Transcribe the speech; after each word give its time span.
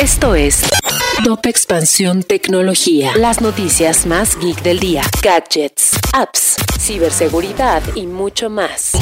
Esto 0.00 0.36
es 0.36 0.62
Top 1.24 1.44
Expansión 1.46 2.22
Tecnología. 2.22 3.10
Las 3.16 3.40
noticias 3.40 4.06
más 4.06 4.38
geek 4.38 4.62
del 4.62 4.78
día. 4.78 5.02
Gadgets, 5.20 5.98
apps, 6.12 6.54
ciberseguridad 6.78 7.82
y 7.96 8.06
mucho 8.06 8.50
más. 8.50 8.92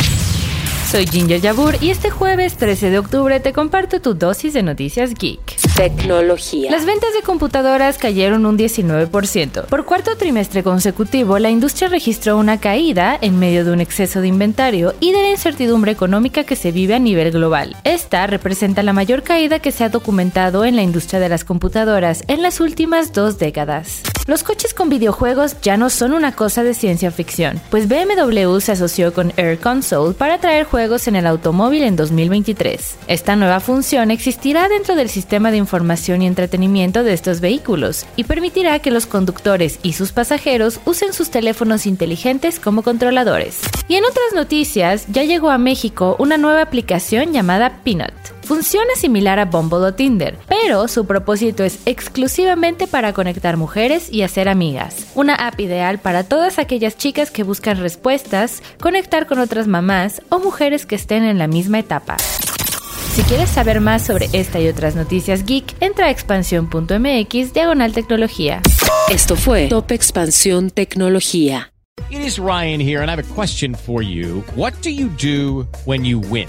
Soy 0.90 1.06
Ginger 1.06 1.42
Yabur 1.42 1.76
y 1.82 1.90
este 1.90 2.08
jueves 2.08 2.56
13 2.56 2.88
de 2.88 2.98
octubre 2.98 3.38
te 3.38 3.52
comparto 3.52 4.00
tu 4.00 4.14
dosis 4.14 4.54
de 4.54 4.62
noticias 4.62 5.12
geek. 5.12 5.65
Tecnología. 5.76 6.70
Las 6.70 6.86
ventas 6.86 7.12
de 7.12 7.20
computadoras 7.20 7.98
cayeron 7.98 8.46
un 8.46 8.56
19%. 8.56 9.66
Por 9.66 9.84
cuarto 9.84 10.16
trimestre 10.16 10.62
consecutivo, 10.62 11.38
la 11.38 11.50
industria 11.50 11.90
registró 11.90 12.38
una 12.38 12.58
caída 12.58 13.18
en 13.20 13.38
medio 13.38 13.62
de 13.62 13.72
un 13.72 13.82
exceso 13.82 14.22
de 14.22 14.28
inventario 14.28 14.94
y 15.00 15.12
de 15.12 15.20
la 15.20 15.30
incertidumbre 15.30 15.92
económica 15.92 16.44
que 16.44 16.56
se 16.56 16.72
vive 16.72 16.94
a 16.94 16.98
nivel 16.98 17.30
global. 17.30 17.76
Esta 17.84 18.26
representa 18.26 18.82
la 18.82 18.94
mayor 18.94 19.22
caída 19.22 19.58
que 19.58 19.70
se 19.70 19.84
ha 19.84 19.90
documentado 19.90 20.64
en 20.64 20.76
la 20.76 20.82
industria 20.82 21.20
de 21.20 21.28
las 21.28 21.44
computadoras 21.44 22.24
en 22.26 22.40
las 22.40 22.60
últimas 22.60 23.12
dos 23.12 23.38
décadas. 23.38 24.02
Los 24.26 24.42
coches 24.42 24.74
con 24.74 24.88
videojuegos 24.88 25.54
ya 25.62 25.76
no 25.76 25.88
son 25.88 26.12
una 26.12 26.32
cosa 26.32 26.64
de 26.64 26.74
ciencia 26.74 27.12
ficción, 27.12 27.60
pues 27.70 27.86
BMW 27.86 28.58
se 28.58 28.72
asoció 28.72 29.14
con 29.14 29.32
Air 29.36 29.60
Console 29.60 30.14
para 30.14 30.38
traer 30.38 30.66
juegos 30.66 31.06
en 31.06 31.14
el 31.14 31.28
automóvil 31.28 31.84
en 31.84 31.94
2023. 31.94 32.96
Esta 33.06 33.36
nueva 33.36 33.60
función 33.60 34.10
existirá 34.10 34.68
dentro 34.68 34.96
del 34.96 35.10
sistema 35.10 35.52
de 35.52 35.58
información 35.58 36.22
y 36.22 36.26
entretenimiento 36.26 37.04
de 37.04 37.12
estos 37.12 37.40
vehículos 37.40 38.04
y 38.16 38.24
permitirá 38.24 38.80
que 38.80 38.90
los 38.90 39.06
conductores 39.06 39.78
y 39.84 39.92
sus 39.92 40.10
pasajeros 40.10 40.80
usen 40.86 41.12
sus 41.12 41.30
teléfonos 41.30 41.86
inteligentes 41.86 42.58
como 42.58 42.82
controladores. 42.82 43.60
Y 43.86 43.94
en 43.94 44.04
otras 44.04 44.32
noticias, 44.34 45.06
ya 45.08 45.22
llegó 45.22 45.50
a 45.50 45.58
México 45.58 46.16
una 46.18 46.36
nueva 46.36 46.62
aplicación 46.62 47.32
llamada 47.32 47.80
Peanut. 47.84 48.35
Funciona 48.46 48.94
similar 48.94 49.40
a 49.40 49.44
Bumble 49.44 49.78
o 49.78 49.94
Tinder, 49.94 50.38
pero 50.46 50.86
su 50.86 51.04
propósito 51.04 51.64
es 51.64 51.80
exclusivamente 51.84 52.86
para 52.86 53.12
conectar 53.12 53.56
mujeres 53.56 54.08
y 54.08 54.22
hacer 54.22 54.48
amigas. 54.48 55.08
Una 55.16 55.34
app 55.34 55.58
ideal 55.58 55.98
para 55.98 56.22
todas 56.22 56.60
aquellas 56.60 56.96
chicas 56.96 57.32
que 57.32 57.42
buscan 57.42 57.78
respuestas, 57.78 58.62
conectar 58.80 59.26
con 59.26 59.40
otras 59.40 59.66
mamás 59.66 60.22
o 60.28 60.38
mujeres 60.38 60.86
que 60.86 60.94
estén 60.94 61.24
en 61.24 61.38
la 61.38 61.48
misma 61.48 61.80
etapa. 61.80 62.18
Si 63.14 63.22
quieres 63.22 63.50
saber 63.50 63.80
más 63.80 64.06
sobre 64.06 64.28
esta 64.32 64.60
y 64.60 64.68
otras 64.68 64.94
noticias 64.94 65.44
geek, 65.44 65.74
entra 65.80 66.06
a 66.06 66.10
expansión.mx 66.10 67.52
diagonal 67.52 67.92
tecnología. 67.94 68.60
Esto 69.10 69.34
fue 69.34 69.66
Top 69.66 69.90
Expansión 69.90 70.70
Tecnología. 70.70 71.72
It 72.10 72.20
is 72.20 72.38
Ryan 72.38 72.80
here 72.80 73.02
and 73.02 73.10
I 73.10 73.14
have 73.16 73.18
a 73.18 73.34
question 73.34 73.74
for 73.74 74.04
you. 74.04 74.44
What 74.54 74.74
do 74.84 74.90
you 74.90 75.08
do 75.20 75.66
when 75.84 76.04
you 76.04 76.20
win? 76.20 76.48